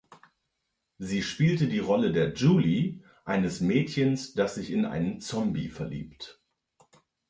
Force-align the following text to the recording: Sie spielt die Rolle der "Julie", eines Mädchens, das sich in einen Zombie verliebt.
Sie 0.97 1.21
spielt 1.21 1.59
die 1.71 1.77
Rolle 1.77 2.11
der 2.11 2.33
"Julie", 2.33 3.03
eines 3.23 3.61
Mädchens, 3.61 4.33
das 4.33 4.55
sich 4.55 4.71
in 4.71 4.85
einen 4.85 5.19
Zombie 5.19 5.69
verliebt. 5.69 6.41